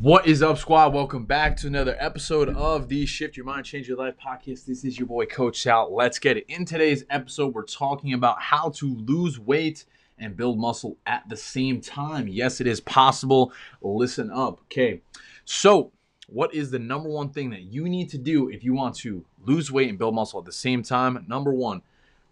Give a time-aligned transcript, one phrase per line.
[0.00, 0.92] What is up, squad?
[0.92, 4.66] Welcome back to another episode of the Shift Your Mind, Change Your Life podcast.
[4.66, 5.94] This is your boy, Coach Sal.
[5.94, 6.44] Let's get it.
[6.48, 9.84] In today's episode, we're talking about how to lose weight
[10.18, 12.26] and build muscle at the same time.
[12.26, 13.52] Yes, it is possible.
[13.80, 14.60] Listen up.
[14.62, 15.00] Okay.
[15.44, 15.92] So,
[16.26, 19.24] what is the number one thing that you need to do if you want to
[19.44, 21.24] lose weight and build muscle at the same time?
[21.28, 21.82] Number one,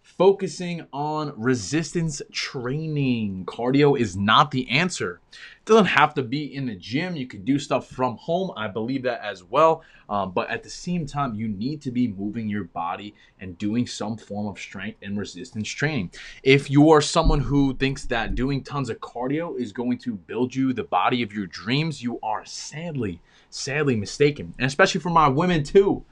[0.03, 3.45] focusing on resistance training.
[3.45, 5.21] Cardio is not the answer.
[5.31, 7.15] It doesn't have to be in the gym.
[7.15, 8.51] You can do stuff from home.
[8.57, 9.81] I believe that as well.
[10.09, 13.87] Um, but at the same time, you need to be moving your body and doing
[13.87, 16.11] some form of strength and resistance training.
[16.43, 20.53] If you are someone who thinks that doing tons of cardio is going to build
[20.53, 24.53] you the body of your dreams, you are sadly, sadly mistaken.
[24.59, 26.03] And especially for my women too.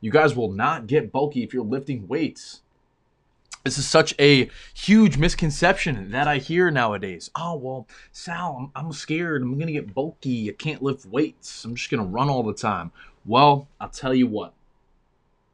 [0.00, 2.61] You guys will not get bulky if you're lifting weights.
[3.64, 7.30] This is such a huge misconception that I hear nowadays.
[7.36, 9.42] Oh, well, Sal, I'm, I'm scared.
[9.42, 10.50] I'm going to get bulky.
[10.50, 11.64] I can't lift weights.
[11.64, 12.90] I'm just going to run all the time.
[13.24, 14.52] Well, I'll tell you what,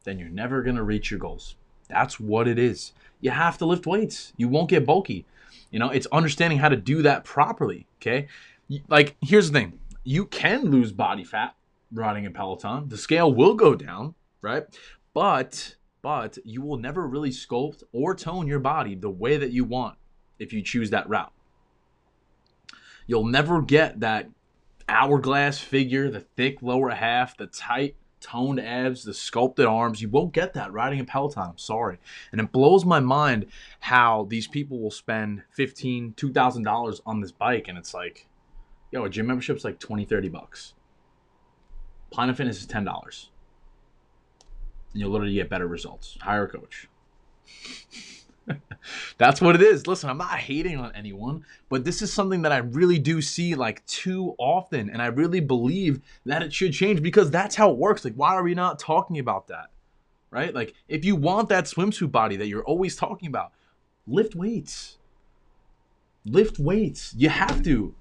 [0.05, 1.55] then you're never going to reach your goals.
[1.89, 2.93] That's what it is.
[3.21, 4.33] You have to lift weights.
[4.37, 5.27] You won't get bulky.
[5.71, 7.87] You know, it's understanding how to do that properly.
[8.01, 8.29] Okay.
[8.89, 11.55] Like, here's the thing you can lose body fat
[11.93, 14.65] riding a Peloton, the scale will go down, right?
[15.15, 19.65] But but you will never really sculpt or tone your body the way that you
[19.65, 19.97] want
[20.39, 21.33] if you choose that route.
[23.07, 24.29] You'll never get that
[24.89, 30.03] hourglass figure, the thick lower half, the tight toned abs, the sculpted arms.
[30.03, 31.51] You won't get that riding a Peloton.
[31.51, 31.99] I'm sorry.
[32.33, 33.47] And it blows my mind
[33.81, 37.69] how these people will spend $15, $2,000 on this bike.
[37.69, 38.27] And it's like,
[38.91, 40.75] yo, a gym membership's like 20, 30 bucks.
[42.11, 43.29] Planet Fitness is $10
[44.93, 46.17] and you'll literally get better results.
[46.21, 46.89] Hire a coach.
[49.19, 49.87] That's what it is.
[49.87, 53.55] Listen, I'm not hating on anyone, but this is something that I really do see
[53.55, 54.91] like too often.
[54.91, 58.05] And I really believe that it should change because that's how it works.
[58.05, 59.71] Like, why are we not talking about that?
[60.31, 60.55] Right?
[60.55, 63.53] Like, if you want that swimsuit body that you're always talking about,
[64.07, 64.99] lift weights.
[66.25, 67.15] Lift weights.
[67.17, 67.95] You have to.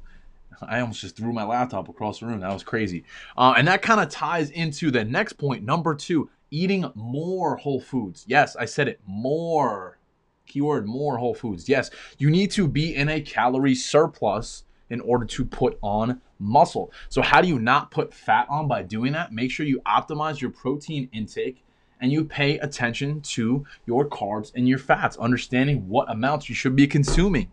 [0.62, 2.40] I almost just threw my laptop across the room.
[2.40, 3.04] That was crazy.
[3.38, 7.82] Uh, and that kind of ties into the next point, number two eating more whole
[7.82, 8.26] foods.
[8.28, 9.98] Yes, I said it more.
[10.46, 11.68] Keyword more whole foods.
[11.68, 16.92] Yes, you need to be in a calorie surplus in order to put on muscle.
[17.10, 19.34] So, how do you not put fat on by doing that?
[19.34, 21.64] Make sure you optimize your protein intake
[22.00, 26.76] and you pay attention to your carbs and your fats, understanding what amounts you should
[26.76, 27.52] be consuming.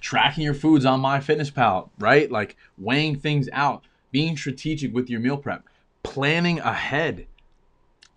[0.00, 2.30] Tracking your foods on MyFitnessPal, right?
[2.30, 5.64] Like weighing things out, being strategic with your meal prep,
[6.02, 7.26] planning ahead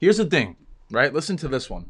[0.03, 0.58] Here's the thing,
[0.91, 1.14] right?
[1.14, 1.90] Listen to this one.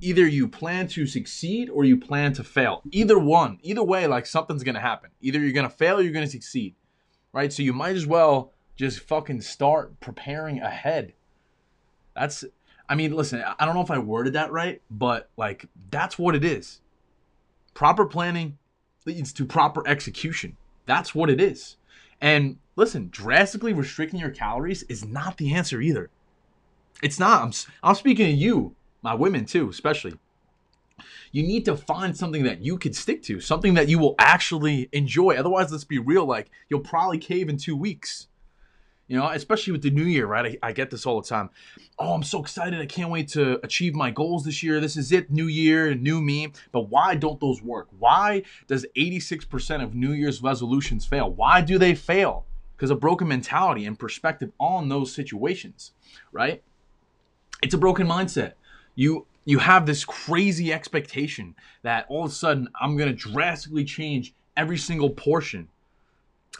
[0.00, 2.80] Either you plan to succeed or you plan to fail.
[2.92, 5.10] Either one, either way, like something's gonna happen.
[5.20, 6.76] Either you're gonna fail or you're gonna succeed,
[7.32, 7.52] right?
[7.52, 11.12] So you might as well just fucking start preparing ahead.
[12.14, 12.44] That's,
[12.88, 16.36] I mean, listen, I don't know if I worded that right, but like that's what
[16.36, 16.82] it is.
[17.74, 18.58] Proper planning
[19.06, 20.56] leads to proper execution.
[20.86, 21.78] That's what it is.
[22.20, 26.10] And listen, drastically restricting your calories is not the answer either.
[27.02, 27.42] It's not.
[27.42, 27.52] I'm,
[27.82, 30.14] I'm speaking to you, my women too, especially.
[31.32, 34.88] You need to find something that you could stick to, something that you will actually
[34.92, 35.36] enjoy.
[35.36, 38.26] Otherwise, let's be real, like you'll probably cave in two weeks.
[39.06, 40.56] You know, especially with the new year, right?
[40.62, 41.50] I, I, get this all the time.
[41.98, 42.80] Oh, I'm so excited.
[42.80, 44.78] I can't wait to achieve my goals this year.
[44.78, 45.32] This is it.
[45.32, 46.52] New year, new me.
[46.70, 47.88] But why don't those work?
[47.98, 51.28] Why does 86% of New Year's resolutions fail?
[51.28, 52.46] Why do they fail?
[52.76, 55.90] Because of broken mentality and perspective on those situations,
[56.30, 56.62] right?
[57.62, 58.52] It's a broken mindset.
[58.94, 63.84] You you have this crazy expectation that all of a sudden I'm going to drastically
[63.84, 65.68] change every single portion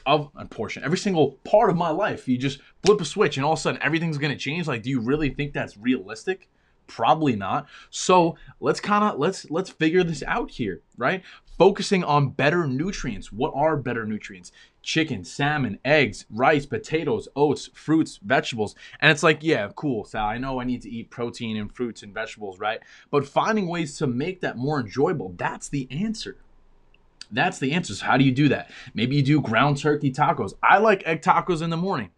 [0.07, 2.27] of a portion, every single part of my life.
[2.27, 4.67] You just flip a switch and all of a sudden everything's going to change.
[4.67, 6.49] Like, do you really think that's realistic?
[6.87, 7.67] Probably not.
[7.91, 11.23] So let's kind of let's let's figure this out here, right?
[11.61, 13.31] Focusing on better nutrients.
[13.31, 14.51] What are better nutrients?
[14.81, 18.75] Chicken, salmon, eggs, rice, potatoes, oats, fruits, vegetables.
[18.99, 20.25] And it's like, yeah, cool, Sal.
[20.25, 22.81] I know I need to eat protein and fruits and vegetables, right?
[23.11, 26.39] But finding ways to make that more enjoyable, that's the answer.
[27.31, 27.93] That's the answer.
[27.93, 28.71] So how do you do that?
[28.95, 30.55] Maybe you do ground turkey tacos.
[30.63, 32.09] I like egg tacos in the morning.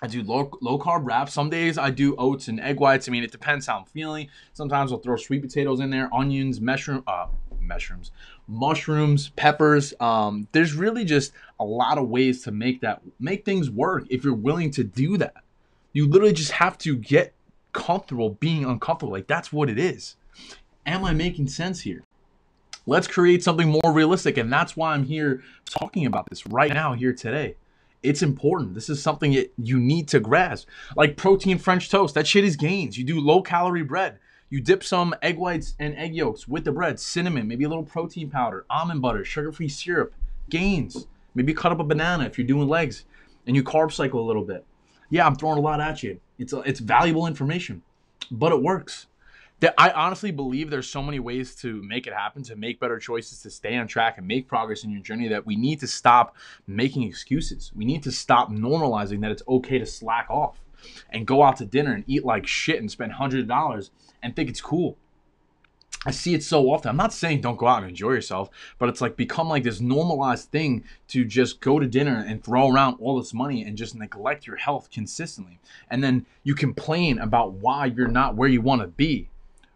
[0.00, 1.34] I do low, low carb wraps.
[1.34, 3.06] Some days I do oats and egg whites.
[3.06, 4.30] I mean, it depends how I'm feeling.
[4.54, 7.26] Sometimes I'll throw sweet potatoes in there, onions, mushroom, uh,
[7.66, 8.10] mushrooms,
[8.46, 9.94] mushrooms, peppers.
[10.00, 14.24] Um, there's really just a lot of ways to make that make things work if
[14.24, 15.42] you're willing to do that.
[15.92, 17.34] You literally just have to get
[17.72, 19.12] comfortable being uncomfortable.
[19.12, 20.16] Like that's what it is.
[20.86, 22.02] Am I making sense here?
[22.86, 26.94] Let's create something more realistic, and that's why I'm here talking about this right now
[26.94, 27.54] here today.
[28.02, 28.74] It's important.
[28.74, 30.68] This is something that you need to grasp.
[30.96, 32.98] Like protein French toast, that shit is gains.
[32.98, 34.18] You do low calorie bread.
[34.52, 37.82] You dip some egg whites and egg yolks with the bread, cinnamon, maybe a little
[37.82, 40.12] protein powder, almond butter, sugar free syrup,
[40.50, 41.06] gains.
[41.34, 43.06] Maybe cut up a banana if you're doing legs
[43.46, 44.66] and you carb cycle a little bit.
[45.08, 46.20] Yeah, I'm throwing a lot at you.
[46.38, 47.80] It's, a, it's valuable information,
[48.30, 49.06] but it works
[49.60, 52.98] that I honestly believe there's so many ways to make it happen, to make better
[52.98, 55.86] choices, to stay on track and make progress in your journey that we need to
[55.86, 57.72] stop making excuses.
[57.74, 60.60] We need to stop normalizing that it's okay to slack off
[61.08, 63.90] and go out to dinner and eat like shit and spend hundreds of dollars
[64.22, 64.96] and think it's cool.
[66.04, 66.88] I see it so often.
[66.88, 69.80] I'm not saying don't go out and enjoy yourself, but it's like become like this
[69.80, 73.94] normalized thing to just go to dinner and throw around all this money and just
[73.94, 75.60] neglect your health consistently.
[75.88, 79.28] And then you complain about why you're not where you want to be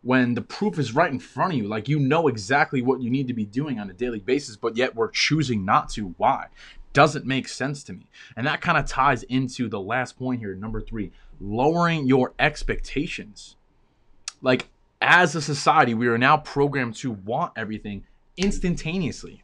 [0.02, 1.68] when the proof is right in front of you.
[1.68, 4.76] Like you know exactly what you need to be doing on a daily basis, but
[4.76, 6.14] yet we're choosing not to.
[6.16, 6.46] Why?
[6.92, 8.08] Doesn't make sense to me.
[8.36, 13.56] And that kind of ties into the last point here, number three lowering your expectations.
[14.42, 14.68] Like,
[15.00, 18.04] as a society, we are now programmed to want everything
[18.36, 19.42] instantaneously,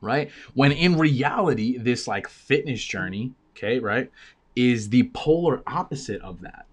[0.00, 0.30] right?
[0.54, 4.10] When in reality, this like fitness journey, okay, right,
[4.54, 6.66] is the polar opposite of that.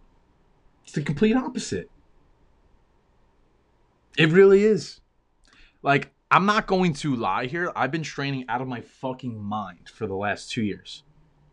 [0.83, 1.89] It's the complete opposite.
[4.17, 5.01] It really is.
[5.81, 7.71] Like, I'm not going to lie here.
[7.75, 11.03] I've been training out of my fucking mind for the last two years.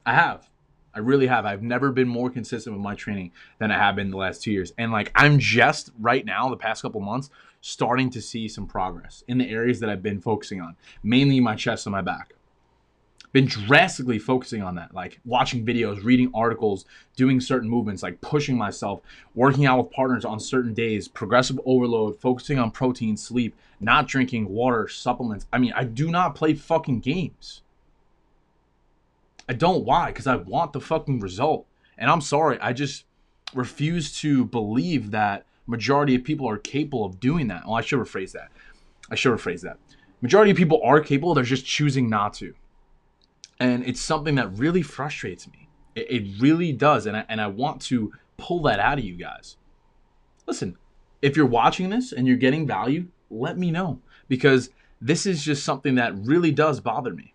[0.05, 0.50] I have.
[0.95, 1.47] I really have.
[1.47, 4.53] I've never been more consistent with my training than I have been the last two
[4.53, 4.73] years.
[4.79, 9.23] And like, I'm just right now, the past couple months, starting to see some progress
[9.29, 12.35] in the areas that I've been focusing on, mainly my chest and my back
[13.33, 16.85] been drastically focusing on that, like watching videos, reading articles,
[17.17, 19.01] doing certain movements, like pushing myself,
[19.35, 24.49] working out with partners on certain days, progressive overload, focusing on protein, sleep, not drinking
[24.49, 25.47] water, supplements.
[25.53, 27.63] I mean, I do not play fucking games.
[29.51, 29.85] I don't.
[29.85, 30.07] Why?
[30.07, 31.67] Because I want the fucking result.
[31.99, 33.05] And I'm sorry, I just
[33.53, 37.67] refuse to believe that majority of people are capable of doing that.
[37.67, 38.49] Well, I should rephrase that.
[39.11, 39.77] I should rephrase that.
[40.23, 42.55] Majority of people are capable, they're just choosing not to
[43.61, 45.69] and it's something that really frustrates me.
[45.95, 49.15] It, it really does, and I, and I want to pull that out of you
[49.15, 49.59] guys.
[50.47, 50.77] Listen,
[51.21, 54.71] if you're watching this and you're getting value, let me know because
[55.01, 57.35] this is just something that really does bother me.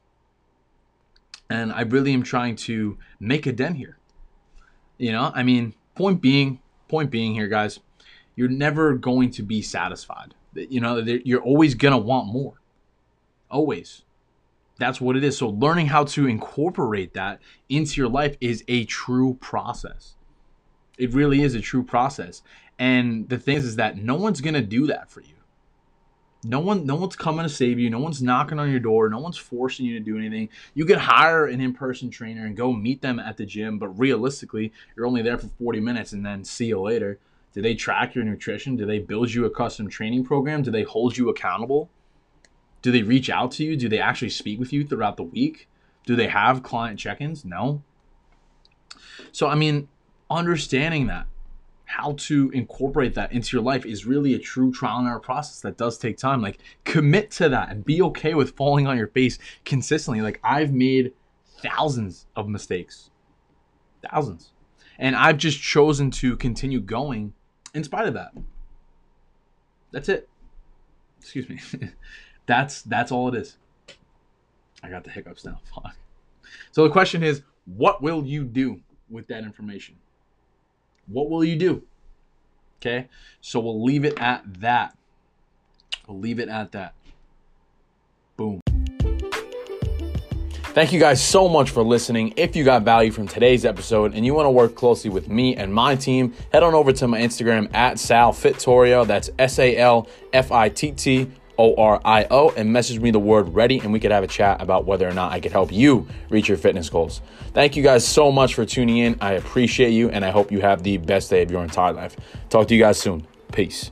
[1.50, 3.98] And I really am trying to make a dent here.
[4.98, 7.80] You know, I mean, point being, point being here, guys,
[8.36, 10.34] you're never going to be satisfied.
[10.54, 12.62] You know, you're always going to want more.
[13.50, 14.04] Always.
[14.78, 15.38] That's what it is.
[15.38, 20.16] So learning how to incorporate that into your life is a true process.
[20.98, 22.42] It really is a true process.
[22.78, 25.35] And the thing is, is that no one's gonna do that for you.
[26.48, 27.90] No one, no one's coming to save you.
[27.90, 29.10] No one's knocking on your door.
[29.10, 30.50] No one's forcing you to do anything.
[30.76, 34.72] You can hire an in-person trainer and go meet them at the gym, but realistically,
[34.96, 37.18] you're only there for 40 minutes and then see you later.
[37.54, 38.76] Do they track your nutrition?
[38.76, 40.62] Do they build you a custom training program?
[40.62, 41.90] Do they hold you accountable?
[42.84, 43.76] Do they reach out to you?
[43.76, 45.68] Do they actually speak with you throughout the week?
[46.06, 47.44] Do they have client check ins?
[47.44, 47.82] No.
[49.32, 49.88] So, I mean,
[50.30, 51.26] understanding that,
[51.86, 55.62] how to incorporate that into your life is really a true trial and error process
[55.62, 56.42] that does take time.
[56.42, 60.22] Like, commit to that and be okay with falling on your face consistently.
[60.22, 61.14] Like, I've made
[61.62, 63.12] thousands of mistakes,
[64.10, 64.52] thousands.
[64.98, 67.34] And I've just chosen to continue going
[67.74, 68.32] in spite of that.
[69.92, 70.30] That's it.
[71.20, 71.60] Excuse me.
[72.46, 73.58] That's that's all it is.
[74.84, 75.60] I got the hiccups now.
[75.74, 75.96] Fuck.
[76.72, 79.96] So the question is, what will you do with that information?
[81.08, 81.84] What will you do?
[82.82, 83.08] Okay.
[83.42, 84.98] So we'll leave it at that.
[86.08, 86.94] We'll leave it at that.
[88.38, 88.62] Boom.
[90.76, 92.34] Thank you guys so much for listening.
[92.36, 95.56] If you got value from today's episode and you want to work closely with me
[95.56, 99.08] and my team, head on over to my Instagram at Sal Fittorio.
[99.08, 103.12] That's S A L F I T T O R I O, and message me
[103.12, 105.52] the word ready, and we could have a chat about whether or not I could
[105.52, 107.22] help you reach your fitness goals.
[107.54, 109.18] Thank you guys so much for tuning in.
[109.22, 112.16] I appreciate you, and I hope you have the best day of your entire life.
[112.50, 113.26] Talk to you guys soon.
[113.52, 113.92] Peace.